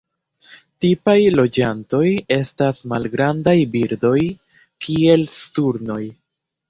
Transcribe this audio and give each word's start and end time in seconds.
Tipaj 0.83 1.15
loĝantoj 1.39 2.01
estas 2.37 2.79
malgrandaj 2.93 3.55
birdoj 3.75 4.17
kiel 4.87 5.27
sturnoj. 5.35 6.01